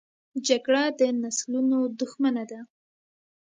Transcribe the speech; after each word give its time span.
جګړه 0.47 0.83
د 0.99 1.01
نسلونو 1.21 1.79
دښمنه 1.99 2.43
ده 2.51 2.59